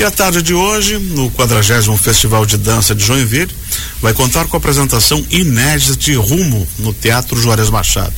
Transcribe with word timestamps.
E 0.00 0.02
a 0.02 0.10
tarde 0.10 0.40
de 0.40 0.54
hoje, 0.54 0.96
no 0.96 1.30
40 1.32 1.94
Festival 1.98 2.46
de 2.46 2.56
Dança 2.56 2.94
de 2.94 3.04
Joinville, 3.04 3.54
vai 4.00 4.14
contar 4.14 4.46
com 4.46 4.56
a 4.56 4.58
apresentação 4.58 5.22
inédita 5.30 5.94
de 5.94 6.14
Rumo 6.14 6.66
no 6.78 6.94
Teatro 6.94 7.38
Juarez 7.38 7.68
Machado. 7.68 8.14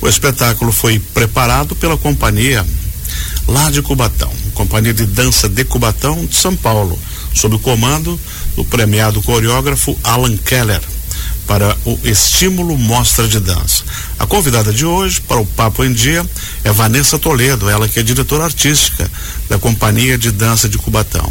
O 0.00 0.08
espetáculo 0.08 0.72
foi 0.72 0.98
preparado 0.98 1.76
pela 1.76 1.96
companhia 1.96 2.66
lá 3.46 3.70
de 3.70 3.80
Cubatão, 3.82 4.32
Companhia 4.52 4.92
de 4.92 5.06
Dança 5.06 5.48
de 5.48 5.64
Cubatão 5.64 6.26
de 6.26 6.34
São 6.34 6.56
Paulo, 6.56 6.98
sob 7.32 7.54
o 7.54 7.60
comando 7.60 8.18
do 8.56 8.64
premiado 8.64 9.22
coreógrafo 9.22 9.96
Alan 10.02 10.36
Keller 10.38 10.80
para 11.46 11.76
o 11.84 11.98
Estímulo 12.04 12.76
Mostra 12.78 13.26
de 13.26 13.40
Dança. 13.40 13.84
A 14.18 14.26
convidada 14.26 14.72
de 14.72 14.84
hoje 14.84 15.20
para 15.20 15.40
o 15.40 15.46
Papo 15.46 15.84
em 15.84 15.92
Dia 15.92 16.24
é 16.64 16.72
Vanessa 16.72 17.18
Toledo, 17.18 17.68
ela 17.68 17.88
que 17.88 18.00
é 18.00 18.02
diretora 18.02 18.44
artística 18.44 19.10
da 19.48 19.58
Companhia 19.58 20.16
de 20.16 20.30
Dança 20.30 20.68
de 20.68 20.78
Cubatão. 20.78 21.30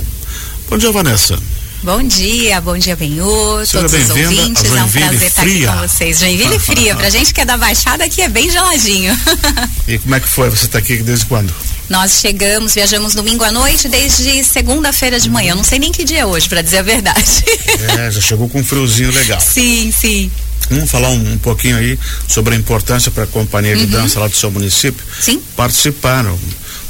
Bom 0.70 0.78
dia, 0.78 0.92
Vanessa. 0.92 1.38
Bom 1.84 2.04
dia, 2.04 2.62
bom 2.62 2.78
dia, 2.78 2.96
Benhur, 2.96 3.66
todos 3.66 3.92
os 3.92 4.10
ouvintes. 4.12 4.66
É 4.66 4.84
um 4.84 4.88
prazer 4.88 5.24
estar 5.24 5.42
aqui 5.42 5.66
com 5.66 5.78
vocês. 5.78 6.20
Joinville 6.20 6.60
fria, 6.60 6.96
pra 6.96 7.10
gente 7.10 7.34
que 7.34 7.42
é 7.42 7.46
da 7.46 7.58
Baixada 7.58 8.04
aqui 8.04 8.22
é 8.22 8.30
bem 8.30 8.52
geladinho. 8.52 9.18
e 9.88 9.98
como 9.98 10.14
é 10.14 10.20
que 10.20 10.28
foi? 10.28 10.48
Você 10.52 10.66
está 10.66 10.78
aqui 10.78 10.98
desde 10.98 11.26
quando? 11.26 11.52
Nós 11.90 12.20
chegamos, 12.22 12.76
viajamos 12.76 13.16
domingo 13.16 13.44
à 13.44 13.52
noite 13.52 13.90
desde 13.90 14.44
segunda-feira 14.44 15.20
de 15.20 15.28
manhã. 15.28 15.54
Eu 15.54 15.56
não 15.56 15.64
sei 15.64 15.80
nem 15.80 15.92
que 15.92 16.04
dia 16.04 16.20
é 16.20 16.26
hoje, 16.26 16.48
para 16.48 16.62
dizer 16.62 16.78
a 16.78 16.84
verdade. 16.84 17.44
É, 17.98 18.12
já 18.12 18.22
chegou 18.22 18.48
com 18.48 18.60
um 18.60 18.64
friozinho 18.64 19.12
legal. 19.12 19.40
Sim, 19.42 19.92
sim. 19.92 20.32
Vamos 20.70 20.90
falar 20.90 21.10
um, 21.10 21.34
um 21.34 21.38
pouquinho 21.40 21.78
aí 21.78 21.98
sobre 22.28 22.54
a 22.54 22.58
importância 22.58 23.12
para 23.12 23.24
a 23.24 23.28
companhia 23.28 23.76
de 23.76 23.84
uhum. 23.84 23.90
dança 23.90 24.20
lá 24.20 24.28
do 24.28 24.36
seu 24.36 24.52
município. 24.52 25.04
Sim. 25.20 25.42
Participaram 25.56 26.38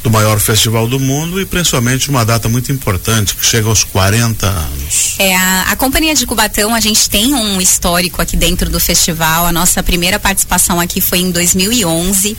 do 0.04 0.10
maior 0.10 0.40
festival 0.40 0.88
do 0.88 1.00
mundo 1.00 1.40
e 1.40 1.46
principalmente 1.46 2.10
uma 2.10 2.26
data 2.26 2.50
muito 2.50 2.72
importante 2.72 3.36
que 3.36 3.46
chega 3.46 3.68
aos 3.68 3.84
40 3.84 4.48
anos. 4.48 5.16
É, 5.20 5.36
a, 5.36 5.64
a 5.70 5.76
Companhia 5.76 6.16
de 6.16 6.26
Cubatão, 6.26 6.74
a 6.74 6.80
gente 6.80 7.10
tem 7.10 7.34
um 7.34 7.62
histórico 7.62 8.22
aqui 8.22 8.36
dentro 8.36 8.70
do 8.70 8.80
festival. 8.80 9.46
A 9.46 9.52
nossa 9.52 9.84
primeira 9.84 10.20
participação 10.20 10.80
aqui 10.80 11.00
foi 11.00 11.20
em 11.20 11.32
2011. 11.32 12.38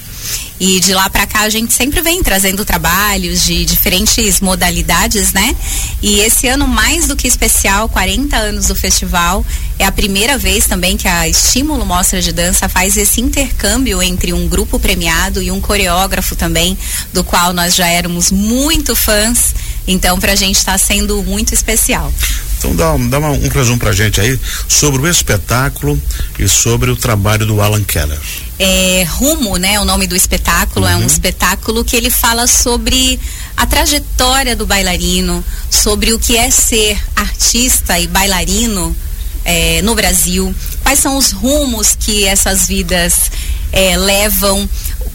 E 0.61 0.79
de 0.79 0.95
lá 0.95 1.11
para 1.11 1.27
cá 1.27 1.41
a 1.41 1.49
gente 1.49 1.73
sempre 1.73 2.01
vem 2.01 2.23
trazendo 2.23 2.65
trabalhos 2.65 3.43
de 3.43 3.65
diferentes 3.65 4.41
modalidades, 4.41 5.33
né? 5.33 5.57
E 6.01 6.21
esse 6.21 6.47
ano, 6.47 6.69
mais 6.69 7.09
do 7.09 7.17
que 7.17 7.27
especial, 7.27 7.89
40 7.89 8.37
anos 8.37 8.69
do 8.69 8.75
festival, 8.75 9.45
é 9.79 9.85
a 9.85 9.91
primeira 9.91 10.39
vez 10.39 10.67
também 10.67 10.97
que 10.97 11.09
a 11.09 11.29
Estímulo 11.29 11.85
Mostra 11.85 12.23
de 12.23 12.33
Dança 12.33 12.69
faz 12.69 12.97
esse 12.97 13.21
intercâmbio 13.21 14.01
entre 14.01 14.33
um 14.33 14.47
grupo 14.47 14.79
premiado 14.79 15.43
e 15.43 15.51
um 15.51 15.61
coreógrafo 15.61 16.37
também, 16.37 16.79
do 17.13 17.25
qual 17.25 17.52
nós 17.53 17.75
já 17.75 17.87
éramos 17.87 18.31
muito 18.31 18.95
fãs. 18.95 19.55
Então, 19.87 20.19
para 20.21 20.33
a 20.33 20.37
gente 20.37 20.57
está 20.57 20.79
sendo 20.79 21.23
muito 21.25 21.53
especial. 21.53 22.13
Então, 22.59 22.77
dá, 22.77 22.97
dá 23.09 23.19
uma, 23.19 23.31
um 23.31 23.49
resumo 23.49 23.79
para 23.79 23.91
a 23.91 23.95
gente 23.95 24.21
aí 24.21 24.39
sobre 24.69 25.03
o 25.03 25.09
espetáculo 25.09 26.01
e 26.39 26.49
sobre 26.49 26.91
o 26.91 26.97
trabalho 26.97 27.45
do 27.45 27.61
Alan 27.61 27.83
Keller 27.83 28.19
é, 28.63 29.03
Rumo, 29.09 29.57
né? 29.57 29.81
O 29.81 29.85
nome 29.85 30.07
do 30.07 30.15
espetáculo 30.15 30.87
uhum. 30.87 30.93
é 30.93 30.97
um 30.97 31.01
uhum. 31.01 31.07
espetáculo 31.07 31.85
que 31.85 31.97
ele 31.97 32.11
fala 32.11 32.47
sobre 32.47 33.19
a 33.57 33.67
trajetória 33.67 34.55
do 34.55 34.65
bailarino, 34.65 35.45
sobre 35.69 36.13
o 36.13 36.19
que 36.19 36.37
é 36.37 36.49
ser 36.49 36.97
artista 37.17 37.99
e 37.99 38.07
bailarino 38.07 38.97
é, 39.45 39.83
no 39.83 39.97
Brasil, 39.97 40.55
quais 40.83 41.01
são 41.01 41.17
os 41.17 41.33
rumos 41.33 41.97
que 41.99 42.25
essas 42.25 42.69
vidas 42.69 43.33
é, 43.73 43.97
levam, 43.97 44.69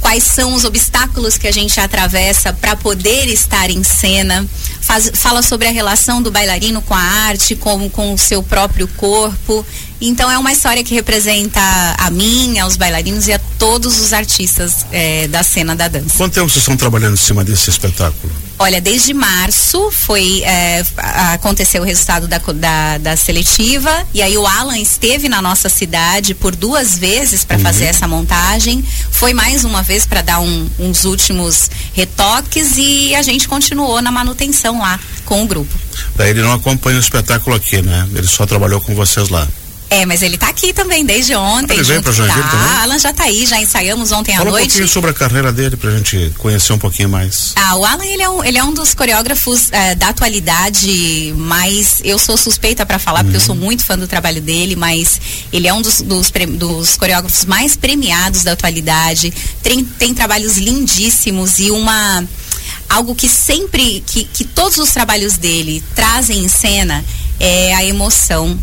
quais 0.07 0.23
são 0.23 0.53
os 0.53 0.63
obstáculos 0.63 1.37
que 1.37 1.49
a 1.49 1.51
gente 1.51 1.77
atravessa 1.81 2.53
para 2.53 2.77
poder 2.77 3.27
estar 3.27 3.69
em 3.69 3.83
cena. 3.83 4.47
Faz, 4.79 5.11
fala 5.13 5.43
sobre 5.43 5.67
a 5.67 5.71
relação 5.71 6.21
do 6.21 6.31
bailarino 6.31 6.81
com 6.81 6.93
a 6.93 7.01
arte, 7.01 7.57
com, 7.57 7.89
com 7.89 8.13
o 8.13 8.17
seu 8.17 8.41
próprio 8.41 8.87
corpo. 8.87 9.65
Então 9.99 10.31
é 10.31 10.37
uma 10.37 10.53
história 10.53 10.81
que 10.81 10.95
representa 10.95 11.59
a 11.97 12.09
mim, 12.09 12.57
aos 12.57 12.77
bailarinos 12.77 13.27
e 13.27 13.33
a 13.33 13.39
todos 13.59 13.99
os 13.99 14.13
artistas 14.13 14.85
é, 14.93 15.27
da 15.27 15.43
cena 15.43 15.75
da 15.75 15.89
dança. 15.89 16.15
Quanto 16.15 16.35
tempo 16.35 16.47
vocês 16.47 16.63
estão 16.63 16.77
trabalhando 16.77 17.15
em 17.15 17.17
cima 17.17 17.43
desse 17.43 17.69
espetáculo? 17.69 18.46
Olha, 18.59 18.81
desde 18.81 19.13
março 19.13 19.91
foi 19.91 20.41
é, 20.43 20.83
aconteceu 21.33 21.83
o 21.83 21.85
resultado 21.85 22.27
da, 22.27 22.39
da, 22.39 22.97
da, 22.97 23.15
seletiva 23.15 23.91
e 24.13 24.21
aí 24.21 24.35
o 24.35 24.47
Alan 24.47 24.79
esteve 24.79 25.29
na 25.29 25.41
nossa 25.43 25.69
cidade 25.69 26.33
por 26.33 26.55
duas 26.55 26.97
vezes 26.97 27.45
para 27.45 27.57
uhum. 27.57 27.63
fazer 27.63 27.85
essa 27.85 28.07
montagem. 28.07 28.83
Foi 29.11 29.31
mais 29.31 29.63
uma 29.63 29.83
vez 29.83 30.07
para 30.07 30.23
dar 30.23 30.39
um, 30.39 30.69
uns 30.79 31.05
últimos 31.05 31.69
retoques 31.93 32.77
e 32.77 33.13
a 33.13 33.21
gente 33.21 33.47
continuou 33.47 34.01
na 34.01 34.11
manutenção 34.11 34.79
lá 34.79 34.99
com 35.23 35.43
o 35.43 35.47
grupo. 35.47 35.73
Daí 36.15 36.31
ele 36.31 36.41
não 36.41 36.53
acompanha 36.53 36.97
o 36.97 37.01
espetáculo 37.01 37.55
aqui, 37.55 37.81
né? 37.81 38.07
Ele 38.15 38.27
só 38.27 38.45
trabalhou 38.45 38.81
com 38.81 38.95
vocês 38.95 39.29
lá. 39.29 39.47
É, 39.89 40.05
mas 40.05 40.21
ele 40.21 40.35
está 40.35 40.49
aqui 40.49 40.73
também 40.73 41.05
desde 41.05 41.33
ontem. 41.35 41.75
Ele 41.75 41.83
veio 41.83 42.03
para 42.03 42.11
Joinville 42.11 42.43
tá. 42.43 42.49
também? 42.49 42.67
Alan 42.81 42.99
já 42.99 43.11
está 43.11 43.23
aí, 43.23 43.45
já 43.45 43.61
ensaiamos 43.61 44.11
ontem 44.11 44.35
Fala 44.35 44.49
à 44.49 44.51
noite. 44.51 44.65
um 44.65 44.67
pouquinho 44.67 44.87
sobre 44.87 45.09
a 45.11 45.13
carreira 45.13 45.51
dele 45.51 45.77
para 45.77 45.91
a 45.91 45.97
gente 45.97 46.33
conhecer 46.37 46.73
um 46.73 46.77
pouquinho 46.77 47.07
mais. 47.07 47.53
Ah, 47.55 47.75
o 47.77 47.85
Alan 47.85 48.05
ele 48.05 48.21
é 48.21 48.29
um, 48.29 48.43
ele 48.43 48.57
é 48.57 48.63
um 48.63 48.73
dos 48.73 48.93
coreógrafos 48.93 49.71
é, 49.71 49.95
da 49.95 50.09
atualidade, 50.09 51.33
mas 51.37 52.01
eu 52.03 52.19
sou 52.19 52.35
suspeita 52.35 52.85
para 52.85 52.99
falar 52.99 53.19
uhum. 53.19 53.25
porque 53.25 53.37
eu 53.37 53.41
sou 53.41 53.55
uhum. 53.55 53.61
muito 53.61 53.83
fã 53.83 53.97
do 53.97 54.07
trabalho 54.07 54.41
dele, 54.41 54.75
mas 54.75 55.21
ele 55.53 55.67
é 55.67 55.73
um 55.73 55.81
dos, 55.81 56.01
dos, 56.01 56.31
dos 56.31 56.97
coreógrafos 56.97 57.45
mais 57.45 57.77
premiados 57.77 58.43
da 58.43 58.51
atualidade. 58.51 59.33
Tem, 59.63 59.83
tem 59.85 60.13
trabalhos 60.13 60.57
lindíssimos 60.57 61.59
e 61.59 61.71
uma 61.71 62.25
algo 62.89 63.15
que 63.15 63.27
sempre 63.27 64.03
que, 64.05 64.25
que 64.25 64.43
todos 64.43 64.77
os 64.77 64.91
trabalhos 64.91 65.37
dele 65.37 65.83
trazem 65.95 66.43
em 66.43 66.49
cena 66.49 67.03
é 67.39 67.73
a 67.73 67.83
emoção 67.85 68.57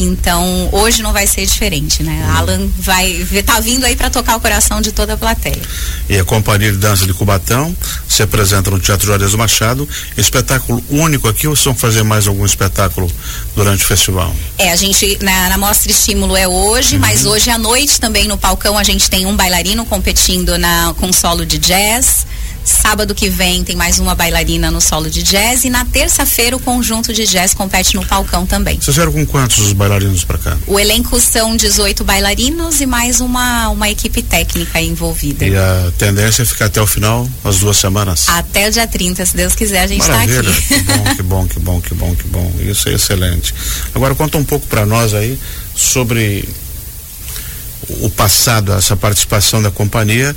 então, 0.00 0.68
hoje 0.72 1.02
não 1.02 1.12
vai 1.12 1.26
ser 1.26 1.44
diferente, 1.44 2.02
né? 2.02 2.24
Hum. 2.26 2.36
Alan 2.36 2.68
vai 2.78 3.26
tá 3.44 3.60
vindo 3.60 3.84
aí 3.84 3.94
para 3.94 4.10
tocar 4.10 4.36
o 4.36 4.40
coração 4.40 4.80
de 4.80 4.92
toda 4.92 5.14
a 5.14 5.16
plateia. 5.16 5.60
E 6.08 6.18
a 6.18 6.24
Companhia 6.24 6.72
de 6.72 6.78
Dança 6.78 7.06
de 7.06 7.12
Cubatão 7.12 7.74
se 8.08 8.22
apresenta 8.22 8.70
no 8.70 8.78
Teatro 8.78 9.06
Juarez 9.06 9.34
Machado, 9.34 9.88
espetáculo 10.16 10.82
único 10.88 11.28
aqui 11.28 11.46
ou 11.46 11.54
vão 11.54 11.74
fazer 11.74 12.02
mais 12.02 12.26
algum 12.26 12.44
espetáculo 12.44 13.10
durante 13.54 13.84
o 13.84 13.86
festival? 13.86 14.34
É, 14.58 14.72
a 14.72 14.76
gente 14.76 15.18
na, 15.22 15.50
na 15.50 15.58
mostra 15.58 15.90
estímulo 15.90 16.36
é 16.36 16.48
hoje, 16.48 16.94
uhum. 16.94 17.00
mas 17.00 17.26
hoje 17.26 17.50
à 17.50 17.58
noite 17.58 18.00
também 18.00 18.26
no 18.26 18.36
palcão 18.36 18.78
a 18.78 18.82
gente 18.82 19.08
tem 19.10 19.26
um 19.26 19.36
bailarino 19.36 19.84
competindo 19.84 20.58
na 20.58 20.94
com 20.98 21.12
solo 21.12 21.44
de 21.44 21.58
jazz. 21.58 22.26
Sábado 22.64 23.14
que 23.14 23.28
vem 23.28 23.64
tem 23.64 23.74
mais 23.74 23.98
uma 23.98 24.14
bailarina 24.14 24.70
no 24.70 24.80
solo 24.80 25.08
de 25.08 25.22
jazz 25.22 25.64
e 25.64 25.70
na 25.70 25.84
terça-feira 25.84 26.56
o 26.56 26.60
conjunto 26.60 27.12
de 27.12 27.26
jazz 27.26 27.54
compete 27.54 27.96
no 27.96 28.04
palcão 28.04 28.46
também. 28.46 28.78
Vocês 28.80 28.96
vieram 28.96 29.12
com 29.12 29.24
quantos 29.26 29.58
os 29.58 29.72
bailarinos 29.72 30.24
para 30.24 30.38
cá? 30.38 30.56
O 30.66 30.78
elenco 30.78 31.18
são 31.20 31.56
18 31.56 32.04
bailarinos 32.04 32.80
e 32.80 32.86
mais 32.86 33.20
uma, 33.20 33.68
uma 33.68 33.88
equipe 33.88 34.22
técnica 34.22 34.80
envolvida. 34.80 35.46
E 35.46 35.56
a 35.56 35.92
tendência 35.98 36.42
é 36.42 36.46
ficar 36.46 36.66
até 36.66 36.80
o 36.80 36.86
final, 36.86 37.28
as 37.44 37.58
duas 37.58 37.76
semanas? 37.76 38.28
Até 38.28 38.68
o 38.68 38.72
dia 38.72 38.86
30, 38.86 39.24
se 39.26 39.36
Deus 39.36 39.54
quiser, 39.54 39.80
a 39.82 39.86
gente 39.86 40.02
está 40.02 40.22
aqui. 40.22 40.30
Que 40.30 40.82
bom, 40.82 41.04
que 41.14 41.22
bom, 41.22 41.46
que 41.46 41.58
bom, 41.60 41.80
que 41.80 41.94
bom, 41.94 42.14
que 42.16 42.28
bom. 42.28 42.52
Isso 42.60 42.88
é 42.88 42.92
excelente. 42.94 43.54
Agora 43.94 44.14
conta 44.14 44.38
um 44.38 44.44
pouco 44.44 44.66
para 44.66 44.84
nós 44.84 45.14
aí 45.14 45.38
sobre 45.74 46.48
o 48.00 48.10
passado, 48.10 48.72
essa 48.72 48.96
participação 48.96 49.62
da 49.62 49.70
companhia 49.70 50.36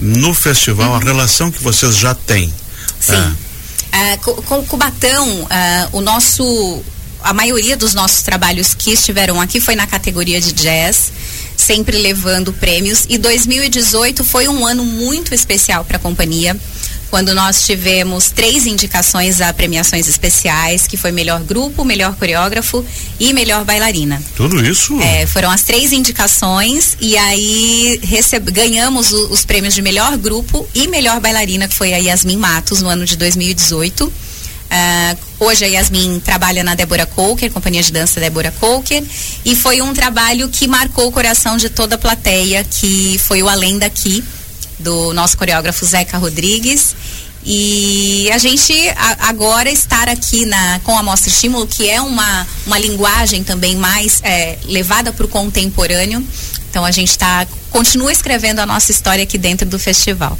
no 0.00 0.34
festival, 0.34 0.90
uhum. 0.90 0.96
a 0.96 0.98
relação 0.98 1.50
que 1.50 1.62
vocês 1.62 1.96
já 1.96 2.14
têm. 2.14 2.52
Sim. 2.98 3.14
Ah. 3.14 3.34
Uh, 3.92 4.42
com 4.42 4.58
o 4.60 4.66
Cubatão, 4.66 5.42
uh, 5.42 5.48
o 5.92 6.00
nosso, 6.00 6.82
a 7.22 7.32
maioria 7.32 7.76
dos 7.76 7.92
nossos 7.92 8.22
trabalhos 8.22 8.72
que 8.72 8.92
estiveram 8.92 9.40
aqui 9.40 9.60
foi 9.60 9.74
na 9.74 9.86
categoria 9.86 10.40
de 10.40 10.52
jazz, 10.52 11.12
sempre 11.56 11.98
levando 11.98 12.52
prêmios. 12.52 13.04
E 13.08 13.18
2018 13.18 14.24
foi 14.24 14.48
um 14.48 14.66
ano 14.66 14.84
muito 14.84 15.34
especial 15.34 15.84
para 15.84 15.96
a 15.96 16.00
companhia 16.00 16.56
quando 17.10 17.34
nós 17.34 17.66
tivemos 17.66 18.30
três 18.30 18.66
indicações 18.66 19.40
a 19.40 19.52
premiações 19.52 20.08
especiais, 20.08 20.86
que 20.86 20.96
foi 20.96 21.10
melhor 21.10 21.42
grupo, 21.42 21.84
melhor 21.84 22.14
coreógrafo 22.14 22.84
e 23.18 23.32
melhor 23.32 23.64
bailarina. 23.64 24.22
Tudo 24.36 24.64
isso? 24.64 24.98
É, 25.00 25.26
foram 25.26 25.50
as 25.50 25.62
três 25.62 25.92
indicações 25.92 26.96
e 27.00 27.16
aí 27.16 28.00
receb... 28.02 28.50
ganhamos 28.52 29.12
o, 29.12 29.32
os 29.32 29.44
prêmios 29.44 29.74
de 29.74 29.82
melhor 29.82 30.16
grupo 30.16 30.66
e 30.72 30.86
melhor 30.86 31.20
bailarina, 31.20 31.66
que 31.66 31.74
foi 31.74 31.92
a 31.92 31.98
Yasmin 31.98 32.36
Matos, 32.36 32.80
no 32.80 32.88
ano 32.88 33.04
de 33.04 33.16
2018. 33.16 34.04
Uh, 34.04 34.12
ah, 34.70 35.16
hoje 35.40 35.64
a 35.64 35.68
Yasmin 35.68 36.20
trabalha 36.20 36.62
na 36.62 36.76
Débora 36.76 37.04
Coker, 37.04 37.50
companhia 37.50 37.82
de 37.82 37.90
dança 37.90 38.20
Débora 38.20 38.54
Coker, 38.60 39.02
e 39.44 39.56
foi 39.56 39.82
um 39.82 39.92
trabalho 39.92 40.48
que 40.48 40.68
marcou 40.68 41.08
o 41.08 41.12
coração 41.12 41.56
de 41.56 41.68
toda 41.68 41.96
a 41.96 41.98
plateia, 41.98 42.62
que 42.62 43.18
foi 43.18 43.42
o 43.42 43.48
Além 43.48 43.80
Daqui, 43.80 44.22
do 44.80 45.12
nosso 45.12 45.36
coreógrafo 45.36 45.84
Zeca 45.84 46.18
Rodrigues. 46.18 46.94
E 47.44 48.30
a 48.32 48.38
gente 48.38 48.72
a, 48.90 49.28
agora 49.28 49.70
estar 49.70 50.08
aqui 50.08 50.44
na, 50.46 50.80
com 50.80 50.96
a 50.98 51.02
Mostra 51.02 51.30
Estímulo, 51.30 51.66
que 51.66 51.88
é 51.88 52.00
uma, 52.00 52.46
uma 52.66 52.78
linguagem 52.78 53.42
também 53.42 53.76
mais 53.76 54.20
é, 54.22 54.58
levada 54.64 55.12
para 55.12 55.24
o 55.24 55.28
contemporâneo. 55.28 56.24
Então 56.68 56.84
a 56.84 56.90
gente 56.90 57.10
está 57.10 57.46
continua 57.70 58.12
escrevendo 58.12 58.60
a 58.60 58.66
nossa 58.66 58.90
história 58.90 59.22
aqui 59.22 59.38
dentro 59.38 59.66
do 59.66 59.78
festival. 59.78 60.38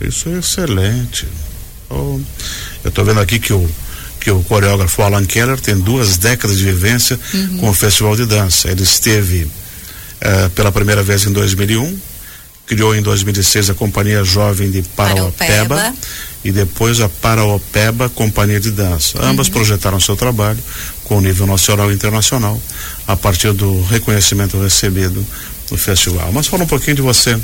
Isso 0.00 0.28
é 0.28 0.38
excelente. 0.38 1.28
Oh, 1.88 2.20
eu 2.84 2.88
estou 2.88 3.04
vendo 3.04 3.20
aqui 3.20 3.38
que 3.38 3.52
o 3.52 3.68
que 4.20 4.30
o 4.30 4.42
coreógrafo 4.42 5.02
Alan 5.02 5.24
Keller 5.24 5.58
tem 5.58 5.76
duas 5.78 6.18
décadas 6.18 6.58
de 6.58 6.64
vivência 6.64 7.18
uhum. 7.32 7.58
com 7.58 7.70
o 7.70 7.72
Festival 7.72 8.14
de 8.14 8.26
Dança. 8.26 8.70
Ele 8.70 8.82
esteve 8.82 9.44
uh, 9.44 10.50
pela 10.54 10.70
primeira 10.70 11.02
vez 11.02 11.24
em 11.24 11.32
2001, 11.32 11.98
criou 12.70 12.94
em 12.94 13.02
2006 13.02 13.70
a 13.70 13.74
Companhia 13.74 14.22
Jovem 14.22 14.70
de 14.70 14.80
Paraopeba, 14.94 15.34
Paraopeba. 15.74 15.94
e 16.44 16.52
depois 16.52 17.00
a 17.00 17.08
Paraopeba 17.08 18.08
Companhia 18.08 18.60
de 18.60 18.70
Dança. 18.70 19.18
Uhum. 19.18 19.30
Ambas 19.30 19.48
projetaram 19.48 19.98
seu 19.98 20.14
trabalho 20.14 20.60
com 21.02 21.20
nível 21.20 21.48
nacional 21.48 21.90
e 21.90 21.94
internacional 21.96 22.62
a 23.08 23.16
partir 23.16 23.52
do 23.54 23.82
reconhecimento 23.86 24.56
recebido 24.62 25.26
no 25.68 25.76
festival. 25.76 26.30
Mas 26.32 26.46
fala 26.46 26.62
um 26.62 26.66
pouquinho 26.68 26.94
de 26.94 27.02
você. 27.02 27.36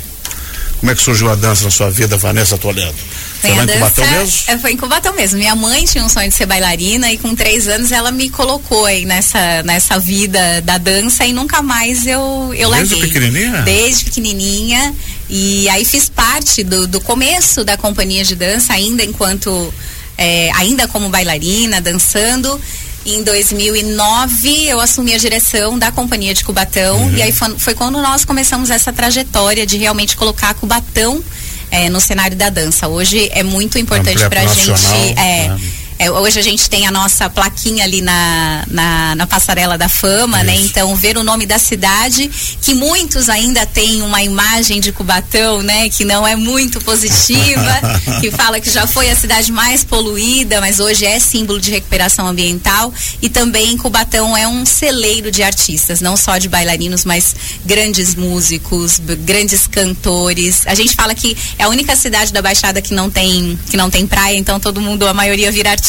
Como 0.79 0.91
é 0.91 0.95
que 0.95 1.01
surgiu 1.01 1.29
a 1.29 1.35
dança 1.35 1.65
na 1.65 1.71
sua 1.71 1.89
vida, 1.89 2.15
Vanessa 2.15 2.57
Toledo? 2.57 2.95
Foi 3.41 3.49
em 3.49 3.67
Cubatão 3.67 4.07
mesmo? 4.07 4.39
É, 4.47 4.57
foi 4.57 4.71
em 4.71 4.77
Cubatão 4.77 5.13
mesmo. 5.13 5.39
Minha 5.39 5.55
mãe 5.55 5.83
tinha 5.85 6.03
um 6.03 6.09
sonho 6.09 6.29
de 6.29 6.35
ser 6.35 6.45
bailarina 6.45 7.11
e 7.11 7.17
com 7.17 7.35
três 7.35 7.67
anos 7.67 7.91
ela 7.91 8.11
me 8.11 8.29
colocou 8.29 8.85
aí 8.85 9.03
nessa, 9.03 9.63
nessa 9.63 9.99
vida 9.99 10.61
da 10.61 10.77
dança 10.77 11.25
e 11.25 11.33
nunca 11.33 11.61
mais 11.61 12.05
eu, 12.05 12.53
eu 12.55 12.69
Desde 12.69 12.95
larguei. 12.95 13.01
Desde 13.01 13.07
pequenininha? 13.07 13.61
Desde 13.63 14.05
pequenininha. 14.05 14.95
E 15.29 15.67
aí 15.69 15.83
fiz 15.83 16.09
parte 16.09 16.63
do, 16.63 16.87
do 16.87 17.01
começo 17.01 17.63
da 17.63 17.77
companhia 17.77 18.23
de 18.23 18.35
dança, 18.35 18.73
ainda 18.73 19.03
enquanto, 19.03 19.73
é, 20.17 20.49
ainda 20.55 20.87
como 20.87 21.09
bailarina, 21.09 21.81
dançando. 21.81 22.59
Em 23.05 23.23
2009 23.23 24.67
eu 24.67 24.79
assumi 24.81 25.13
a 25.13 25.17
direção 25.17 25.79
da 25.79 25.91
companhia 25.91 26.33
de 26.33 26.43
Cubatão 26.43 26.97
uhum. 26.97 27.15
e 27.15 27.21
aí 27.21 27.31
foi, 27.31 27.57
foi, 27.57 27.73
quando 27.73 28.01
nós 28.01 28.25
começamos 28.25 28.69
essa 28.69 28.91
trajetória 28.91 29.65
de 29.65 29.77
realmente 29.77 30.17
colocar 30.17 30.53
Cubatão 30.55 31.23
é, 31.71 31.89
no 31.89 32.01
cenário 32.01 32.35
da 32.35 32.49
dança. 32.49 32.87
Hoje 32.87 33.29
é 33.31 33.43
muito 33.43 33.77
importante 33.77 34.27
para 34.27 34.41
a 34.41 34.47
gente. 34.47 34.87
É, 35.17 35.47
né? 35.47 35.59
É, 35.99 36.11
hoje 36.11 36.39
a 36.39 36.43
gente 36.43 36.69
tem 36.69 36.85
a 36.85 36.91
nossa 36.91 37.27
plaquinha 37.27 37.83
ali 37.83 38.01
na, 38.01 38.63
na, 38.69 39.15
na 39.15 39.27
passarela 39.27 39.77
da 39.77 39.89
fama, 39.89 40.43
né? 40.43 40.53
Isso. 40.53 40.61
né? 40.61 40.67
Então, 40.69 40.95
ver 40.95 41.17
o 41.17 41.23
nome 41.23 41.45
da 41.45 41.57
cidade, 41.57 42.29
que 42.61 42.75
muitos 42.75 43.29
ainda 43.29 43.65
têm 43.65 44.01
uma 44.03 44.21
imagem 44.21 44.79
de 44.79 44.91
Cubatão, 44.91 45.63
né? 45.63 45.89
Que 45.89 46.05
não 46.05 46.27
é 46.27 46.35
muito 46.35 46.79
positiva, 46.81 47.81
que 48.21 48.29
fala 48.29 48.59
que 48.59 48.69
já 48.69 48.85
foi 48.85 49.09
a 49.09 49.15
cidade 49.15 49.51
mais 49.51 49.83
poluída, 49.83 50.61
mas 50.61 50.79
hoje 50.79 51.03
é 51.03 51.19
símbolo 51.19 51.59
de 51.59 51.71
recuperação 51.71 52.27
ambiental. 52.27 52.93
E 53.19 53.27
também 53.27 53.75
Cubatão 53.75 54.37
é 54.37 54.47
um 54.47 54.65
celeiro 54.65 55.31
de 55.31 55.41
artistas, 55.41 55.99
não 55.99 56.15
só 56.15 56.37
de 56.37 56.47
bailarinos, 56.47 57.05
mas 57.05 57.35
grandes 57.65 58.13
músicos, 58.13 59.01
grandes 59.25 59.65
cantores. 59.65 60.61
A 60.67 60.75
gente 60.75 60.95
fala 60.95 61.15
que 61.15 61.35
é 61.57 61.63
a 61.63 61.69
única 61.69 61.95
cidade 61.95 62.31
da 62.31 62.41
Baixada 62.41 62.81
que 62.83 62.93
não 62.93 63.09
tem, 63.09 63.57
que 63.69 63.75
não 63.75 63.89
tem 63.89 64.05
praia, 64.05 64.37
então 64.37 64.59
todo 64.59 64.79
mundo, 64.79 65.07
a 65.07 65.13
maioria 65.13 65.51
vira 65.51 65.71
artista 65.71 65.86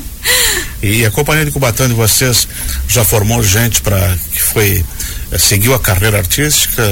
e 0.82 1.04
a 1.04 1.10
Companhia 1.10 1.44
de 1.44 1.50
Cubatão 1.50 1.88
de 1.88 1.94
vocês 1.94 2.46
já 2.88 3.04
formou 3.04 3.42
gente 3.42 3.80
para 3.80 4.16
que 4.32 4.40
foi 4.40 4.84
eh, 5.32 5.38
seguiu 5.38 5.74
a 5.74 5.78
carreira 5.78 6.18
artística 6.18 6.82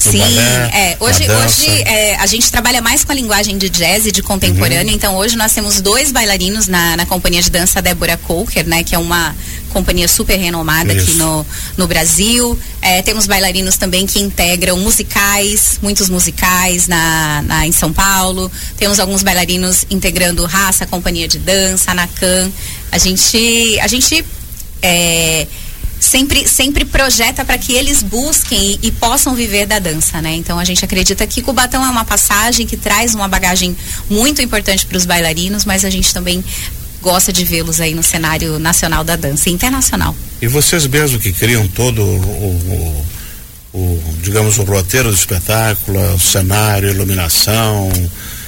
Sim, 0.00 0.18
balé, 0.18 0.70
é. 0.72 0.96
Hoje, 0.98 1.24
hoje 1.30 1.82
é, 1.82 2.16
a 2.16 2.26
gente 2.26 2.50
trabalha 2.50 2.80
mais 2.80 3.04
com 3.04 3.12
a 3.12 3.14
linguagem 3.14 3.58
de 3.58 3.68
jazz 3.68 4.06
e 4.06 4.12
de 4.12 4.22
contemporâneo, 4.22 4.88
uhum. 4.88 4.94
então 4.94 5.14
hoje 5.16 5.36
nós 5.36 5.52
temos 5.52 5.80
dois 5.80 6.10
bailarinos 6.10 6.66
na, 6.66 6.96
na 6.96 7.04
companhia 7.04 7.42
de 7.42 7.50
dança 7.50 7.82
Débora 7.82 8.16
Coker, 8.16 8.66
né? 8.66 8.82
Que 8.82 8.94
é 8.94 8.98
uma 8.98 9.36
companhia 9.70 10.08
super 10.08 10.36
renomada 10.36 10.92
Isso. 10.92 11.10
aqui 11.10 11.18
no, 11.18 11.46
no 11.76 11.86
Brasil. 11.86 12.58
É, 12.80 13.02
temos 13.02 13.26
bailarinos 13.26 13.76
também 13.76 14.06
que 14.06 14.18
integram 14.18 14.78
musicais, 14.78 15.78
muitos 15.82 16.08
musicais 16.08 16.88
na, 16.88 17.42
na, 17.42 17.66
em 17.66 17.72
São 17.72 17.92
Paulo. 17.92 18.50
Temos 18.78 18.98
alguns 18.98 19.22
bailarinos 19.22 19.84
integrando 19.90 20.44
Raça, 20.46 20.86
Companhia 20.86 21.28
de 21.28 21.38
Dança, 21.38 21.92
Nacan. 21.92 22.50
A 22.90 22.98
gente, 22.98 23.78
a 23.80 23.86
gente 23.86 24.24
é, 24.82 25.46
sempre, 26.00 26.48
sempre 26.48 26.84
projeta 26.84 27.44
para 27.44 27.58
que 27.58 27.74
eles 27.74 28.02
busquem 28.02 28.78
e, 28.82 28.88
e, 28.88 28.90
possam 28.90 29.34
viver 29.34 29.66
da 29.66 29.78
dança, 29.78 30.20
né? 30.22 30.34
Então 30.34 30.58
a 30.58 30.64
gente 30.64 30.84
acredita 30.84 31.26
que 31.26 31.42
Cubatão 31.42 31.84
é 31.84 31.90
uma 31.90 32.04
passagem 32.04 32.66
que 32.66 32.76
traz 32.76 33.14
uma 33.14 33.28
bagagem 33.28 33.76
muito 34.08 34.40
importante 34.40 34.86
para 34.86 34.96
os 34.96 35.04
bailarinos, 35.04 35.64
mas 35.64 35.84
a 35.84 35.90
gente 35.90 36.12
também 36.12 36.42
gosta 37.02 37.32
de 37.32 37.44
vê-los 37.44 37.80
aí 37.80 37.94
no 37.94 38.02
cenário 38.02 38.58
nacional 38.58 39.04
da 39.04 39.16
dança 39.16 39.48
e 39.50 39.52
internacional. 39.52 40.16
E 40.40 40.48
vocês 40.48 40.86
mesmo 40.86 41.18
que 41.18 41.32
criam 41.32 41.68
todo 41.68 42.02
o, 42.02 43.04
o, 43.72 43.78
o 43.78 44.14
digamos, 44.22 44.58
o 44.58 44.64
roteiro 44.64 45.10
do 45.10 45.14
espetáculo, 45.14 46.14
o 46.14 46.18
cenário, 46.18 46.90
iluminação, 46.90 47.90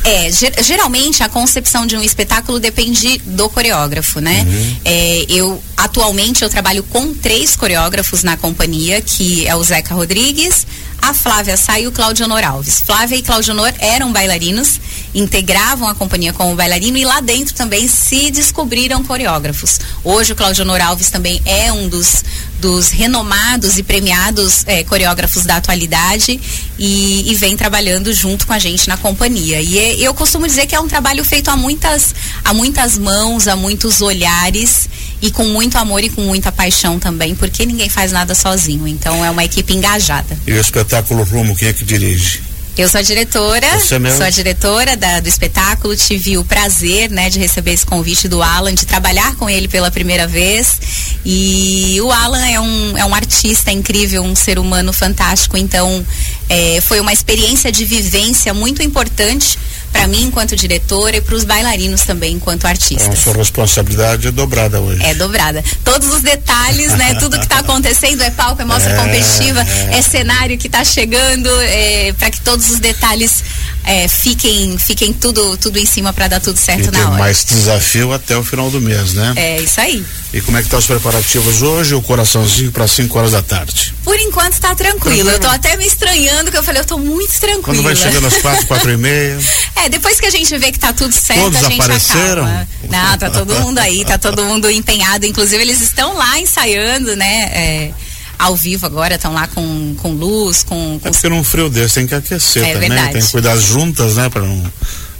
é, 0.05 0.31
ger 0.32 0.52
geralmente 0.62 1.22
a 1.22 1.28
concepção 1.28 1.87
de 1.87 1.96
um 1.96 2.02
espetáculo 2.02 2.58
depende 2.58 3.19
do 3.25 3.48
coreógrafo, 3.48 4.20
né? 4.20 4.44
Uhum. 4.46 4.76
É, 4.84 5.25
eu 5.28 5.62
atualmente 5.82 6.43
eu 6.43 6.49
trabalho 6.49 6.84
com 6.84 7.12
três 7.12 7.56
coreógrafos 7.56 8.23
na 8.23 8.37
companhia, 8.37 9.00
que 9.00 9.46
é 9.49 9.56
o 9.56 9.64
Zeca 9.64 9.94
Rodrigues, 9.94 10.64
a 11.02 11.12
Flávia 11.12 11.56
Sá 11.56 11.81
e 11.81 11.88
o 11.88 11.93
Claudio 11.93 12.25
Honor 12.25 12.44
Alves. 12.44 12.81
Flávia 12.87 13.17
e 13.17 13.23
Claudio 13.23 13.52
Honor 13.52 13.75
eram 13.81 14.12
bailarinos, 14.12 14.81
integravam 15.12 15.88
a 15.88 15.94
companhia 15.96 16.32
como 16.32 16.55
bailarino 16.55 16.96
e 16.96 17.05
lá 17.05 17.20
dentro 17.20 17.52
também 17.55 17.88
se 17.88 18.31
descobriram 18.31 19.02
coreógrafos. 19.02 19.81
Hoje 20.05 20.32
o 20.32 20.37
Claudio 20.37 20.62
Honor 20.62 20.81
Alves 20.81 21.11
também 21.11 21.43
é 21.44 21.73
um 21.73 21.88
dos, 21.88 22.23
dos 22.61 22.90
renomados 22.90 23.76
e 23.76 23.82
premiados 23.82 24.62
é, 24.69 24.84
coreógrafos 24.84 25.44
da 25.44 25.56
atualidade 25.56 26.40
e, 26.79 27.29
e, 27.29 27.34
vem 27.34 27.56
trabalhando 27.56 28.12
junto 28.12 28.46
com 28.46 28.52
a 28.52 28.58
gente 28.61 28.87
na 28.87 28.96
companhia. 28.96 29.61
E 29.61 29.76
é, 29.76 29.96
eu 29.96 30.14
costumo 30.14 30.46
dizer 30.46 30.69
que 30.69 30.76
é 30.76 30.81
um 30.81 30.87
trabalho 30.87 31.25
feito 31.25 31.49
a 31.49 31.56
muitas, 31.56 32.14
a 32.44 32.55
muitas 32.55 32.96
mãos, 32.96 33.49
a 33.49 33.56
muitos 33.56 34.00
olhares 34.00 34.88
e 35.22 35.30
com 35.30 35.44
muito 35.44 35.78
amor 35.78 36.02
e 36.02 36.10
com 36.10 36.20
muita 36.20 36.50
paixão 36.50 36.98
também, 36.98 37.34
porque 37.34 37.64
ninguém 37.64 37.88
faz 37.88 38.10
nada 38.10 38.34
sozinho. 38.34 38.86
Então 38.88 39.24
é 39.24 39.30
uma 39.30 39.44
equipe 39.44 39.72
engajada. 39.72 40.36
E 40.46 40.52
o 40.52 40.60
espetáculo 40.60 41.22
Rumo, 41.22 41.54
quem 41.56 41.69
é 41.69 41.72
que 41.72 41.84
dirige? 41.84 42.42
Eu 42.76 42.88
sou 42.88 43.00
a 43.00 43.02
diretora, 43.02 43.69
sou 43.80 44.24
a 44.24 44.30
diretora 44.30 44.96
da, 44.96 45.20
do 45.20 45.28
espetáculo, 45.28 45.94
tive 45.94 46.38
o 46.38 46.44
prazer, 46.44 47.10
né, 47.10 47.28
de 47.28 47.38
receber 47.38 47.72
esse 47.72 47.84
convite 47.84 48.26
do 48.28 48.42
Alan, 48.42 48.74
de 48.74 48.86
trabalhar 48.86 49.36
com 49.36 49.48
ele 49.48 49.69
pela 49.69 49.90
primeira 49.90 50.26
vez. 50.26 50.80
E 51.22 51.98
o 52.00 52.10
Alan 52.10 52.46
é 52.46 52.58
um, 52.58 52.96
é 52.96 53.04
um 53.04 53.14
artista 53.14 53.70
incrível, 53.70 54.22
um 54.22 54.34
ser 54.34 54.58
humano 54.58 54.90
fantástico, 54.90 55.58
então 55.58 56.04
é, 56.48 56.80
foi 56.80 56.98
uma 56.98 57.12
experiência 57.12 57.70
de 57.70 57.84
vivência 57.84 58.54
muito 58.54 58.82
importante 58.82 59.58
para 59.92 60.06
mim 60.08 60.24
enquanto 60.24 60.56
diretora 60.56 61.16
e 61.16 61.20
para 61.20 61.34
os 61.34 61.44
bailarinos 61.44 62.02
também 62.02 62.34
enquanto 62.34 62.64
artistas. 62.64 63.06
Então, 63.06 63.16
sua 63.16 63.34
responsabilidade 63.34 64.28
é 64.28 64.30
dobrada 64.30 64.80
hoje. 64.80 65.02
É 65.04 65.14
dobrada. 65.14 65.62
Todos 65.84 66.08
os 66.08 66.22
detalhes, 66.22 66.93
né? 66.94 67.14
Tudo 67.17 67.38
que 67.38 67.44
está 67.44 67.58
acontecendo 67.58 68.22
é 68.22 68.31
palco, 68.31 68.62
é 68.62 68.64
mostra 68.64 68.93
é, 68.93 68.96
competitiva, 68.96 69.60
é. 69.60 69.98
é. 69.98 70.02
cenário 70.02 70.56
que 70.56 70.67
está 70.67 70.84
chegando, 70.84 71.48
é, 71.60 72.12
para 72.19 72.31
que 72.31 72.40
todos 72.40 72.70
os 72.70 72.81
detalhes 72.81 73.44
é, 73.84 74.06
fiquem, 74.08 74.79
fiquem 74.79 75.12
tudo, 75.12 75.56
tudo 75.56 75.79
em 75.79 75.86
cima 75.86 76.12
para 76.12 76.29
dar 76.29 76.41
tudo 76.41 76.56
certo 76.58 76.89
e 76.89 76.91
na 76.91 77.10
hora. 77.10 77.19
mais 77.19 77.44
desafio 77.44 78.12
até 78.12 78.36
o 78.36 78.44
final 78.44 78.70
do 78.70 78.81
mês, 78.81 79.15
né? 79.15 79.32
É 79.36 79.60
isso 79.60 79.81
aí. 79.81 80.05
E 80.32 80.41
como 80.41 80.56
é 80.56 80.62
que 80.62 80.69
tá 80.69 80.79
os 80.79 80.86
preparativos 80.86 81.62
hoje? 81.62 81.94
O 81.94 82.01
coraçãozinho 82.01 82.72
para 82.72 82.86
5 82.89 83.19
horas 83.19 83.32
da 83.32 83.43
tarde? 83.43 83.94
Por 84.05 84.19
enquanto 84.19 84.55
está 84.55 84.74
tranquilo. 84.74 85.01
tranquilo. 85.01 85.31
Eu 85.31 85.39
tô 85.39 85.48
até 85.48 85.77
me 85.77 85.86
estranhando, 85.86 86.51
que 86.51 86.56
eu 86.56 86.62
falei, 86.62 86.81
eu 86.81 86.86
tô 86.86 86.96
muito 86.98 87.32
tranquila. 87.39 87.62
Quando 87.62 87.82
vai 87.82 87.94
chegando 87.94 88.27
às 88.27 88.39
quatro, 88.39 88.67
quatro 88.67 88.91
e 88.91 88.96
meia. 88.96 89.39
É, 89.74 89.89
depois 89.89 90.20
que 90.20 90.27
a 90.27 90.31
gente 90.31 90.56
vê 90.58 90.70
que 90.70 90.79
tá 90.79 90.93
tudo 90.93 91.12
certo, 91.12 91.41
Todos 91.41 91.65
a 91.65 91.69
gente 91.69 91.81
apareceram? 91.81 92.44
acaba. 92.44 92.69
Não, 92.89 93.19
tá 93.19 93.31
todo 93.31 93.55
mundo 93.60 93.79
aí, 93.79 94.05
tá 94.05 94.17
todo 94.17 94.44
mundo 94.44 94.70
empenhado. 94.70 95.27
Inclusive, 95.27 95.60
eles 95.60 95.81
estão 95.81 96.17
lá 96.17 96.39
ensaiando, 96.39 97.17
né? 97.17 97.51
É, 97.53 97.91
ao 98.39 98.56
vivo 98.56 98.86
agora, 98.86 99.15
estão 99.15 99.32
lá 99.32 99.46
com, 99.48 99.94
com 99.96 100.12
luz, 100.12 100.62
com, 100.62 100.98
com. 101.01 101.08
É 101.08 101.10
porque 101.10 101.29
num 101.29 101.44
frio 101.44 101.69
desse 101.69 101.94
tem 101.94 102.06
que 102.06 102.15
aquecer 102.15 102.65
é 102.65 102.72
também, 102.74 102.89
verdade. 102.89 103.12
tem 103.12 103.22
que 103.22 103.31
cuidar 103.31 103.56
juntas, 103.56 104.17
né? 104.17 104.29
Para 104.29 104.43
não 104.43 104.62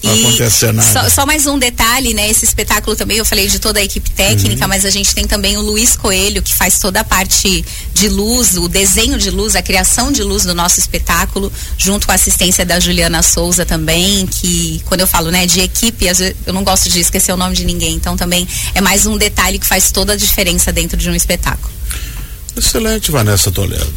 não 0.02 0.14
acontecer 0.14 0.73
nada. 0.73 0.92
Só, 0.92 1.09
só, 1.09 1.26
mais 1.26 1.47
um 1.47 1.59
detalhe, 1.59 2.12
né? 2.12 2.28
Esse 2.28 2.45
espetáculo 2.45 2.97
também, 2.97 3.19
eu 3.19 3.25
falei 3.25 3.47
de 3.47 3.59
toda 3.59 3.78
a 3.78 3.83
equipe 3.83 4.11
técnica, 4.11 4.64
uhum. 4.64 4.69
mas 4.69 4.85
a 4.85 4.90
gente 4.90 5.14
tem 5.14 5.26
também 5.26 5.57
o 5.57 5.61
Luiz 5.61 5.97
Coelho, 5.97 6.42
que 6.42 6.52
faz 6.52 6.78
toda 6.78 7.00
a 7.00 7.04
parte 7.04 7.64
de 7.95 8.09
luz, 8.09 8.57
o 8.57 8.69
desenho 8.69 9.16
de 9.16 9.31
luz, 9.31 9.54
a 9.54 9.62
criação 9.62 10.11
de 10.11 10.23
luz 10.23 10.45
do 10.45 10.54
nosso 10.54 10.81
espetáculo, 10.81 11.52
junto 11.78 12.07
com 12.07 12.12
a 12.12 12.16
assistência 12.16 12.64
da 12.64 12.81
Juliana 12.81 13.23
Souza 13.23 13.64
também, 13.64 14.26
que 14.26 14.83
quando 14.87 15.00
eu 15.00 15.07
falo, 15.07 15.31
né, 15.31 15.47
de 15.47 15.61
equipe, 15.61 16.07
eu 16.47 16.52
não 16.52 16.64
gosto 16.64 16.88
de 16.88 17.00
esquecer 17.00 17.33
o 17.33 17.37
nome 17.37 17.54
de 17.54 17.64
ninguém, 17.64 17.95
então 17.95 18.16
também 18.16 18.47
é 18.75 18.81
mais 18.81 19.07
um 19.07 19.16
detalhe 19.16 19.59
que 19.59 19.66
faz 19.66 19.92
toda 19.92 20.14
a 20.14 20.16
diferença 20.16 20.73
dentro 20.73 20.97
de 20.97 21.09
um 21.09 21.14
espetáculo. 21.14 21.73
Excelente, 22.56 23.11
Vanessa 23.11 23.50
Toledo. 23.50 23.92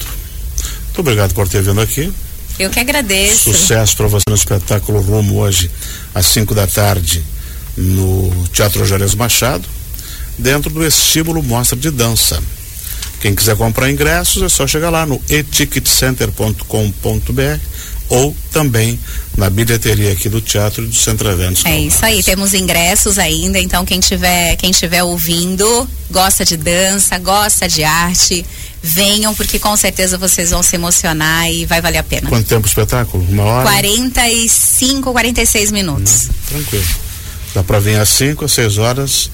Muito 0.85 0.99
obrigado 0.99 1.33
por 1.33 1.47
ter 1.47 1.61
vindo 1.61 1.81
aqui. 1.81 2.11
Eu 2.57 2.69
que 2.69 2.79
agradeço. 2.79 3.51
Sucesso 3.51 3.97
para 3.97 4.07
você 4.07 4.23
no 4.29 4.35
espetáculo 4.35 5.01
Rumo 5.01 5.39
hoje, 5.39 5.69
às 6.13 6.25
5 6.27 6.55
da 6.55 6.65
tarde, 6.65 7.21
no 7.75 8.47
Teatro 8.53 8.85
Jerez 8.85 9.13
Machado, 9.13 9.67
dentro 10.37 10.69
do 10.69 10.85
estímulo 10.85 11.43
Mostra 11.43 11.77
de 11.77 11.91
Dança. 11.91 12.41
Quem 13.19 13.35
quiser 13.35 13.57
comprar 13.57 13.91
ingressos 13.91 14.43
é 14.43 14.49
só 14.49 14.65
chegar 14.65 14.89
lá 14.89 15.05
no 15.05 15.21
eticketcenter.com.br 15.27 17.59
ou 18.09 18.35
também 18.51 18.99
na 19.37 19.49
bilheteria 19.49 20.11
aqui 20.11 20.29
do 20.29 20.39
Teatro 20.39 20.85
do 20.85 20.95
Centro 20.95 21.29
Eventos. 21.29 21.65
É 21.65 21.77
isso 21.79 22.05
aí, 22.05 22.21
temos 22.23 22.53
ingressos 22.53 23.17
ainda, 23.17 23.59
então 23.59 23.85
quem 23.85 23.99
tiver, 23.99 24.55
quem 24.57 24.71
tiver 24.71 25.03
ouvindo, 25.03 25.87
gosta 26.09 26.45
de 26.45 26.55
dança, 26.55 27.17
gosta 27.17 27.67
de 27.67 27.83
arte, 27.83 28.45
venham 28.81 29.33
porque 29.33 29.57
com 29.59 29.75
certeza 29.75 30.17
vocês 30.17 30.51
vão 30.51 30.61
se 30.61 30.75
emocionar 30.75 31.49
e 31.51 31.65
vai 31.65 31.81
valer 31.81 31.97
a 31.97 32.03
pena. 32.03 32.29
Quanto 32.29 32.47
tempo 32.47 32.65
o 32.65 32.69
espetáculo? 32.69 33.25
Uma 33.29 33.43
hora? 33.43 33.63
45, 33.63 35.11
46 35.11 35.71
minutos. 35.71 36.29
Hum, 36.29 36.33
tranquilo. 36.47 36.85
Dá 37.53 37.63
para 37.63 37.79
vir 37.79 37.99
às 37.99 38.09
5, 38.09 38.45
às 38.45 38.51
6 38.51 38.77
horas, 38.77 39.31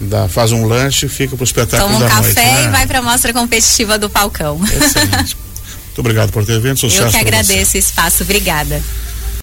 dá, 0.00 0.28
faz 0.28 0.52
um 0.52 0.66
lanche 0.66 1.08
fica 1.08 1.36
pro 1.36 1.44
espetáculo 1.44 1.92
Toma 1.92 1.96
um 1.96 2.00
da 2.00 2.08
café 2.08 2.22
noite. 2.22 2.36
né? 2.36 2.64
e 2.64 2.68
vai 2.68 2.86
pra 2.86 3.00
mostra 3.00 3.32
competitiva 3.32 3.98
do 3.98 4.10
palcão. 4.10 4.60
Excelente. 4.64 5.36
Muito 5.90 5.98
obrigado 5.98 6.30
por 6.30 6.46
ter 6.46 6.60
vindo, 6.60 6.78
sucesso 6.78 7.04
Eu 7.04 7.10
que 7.10 7.16
agradeço 7.16 7.76
o 7.76 7.78
espaço, 7.78 8.22
obrigada. 8.22 8.80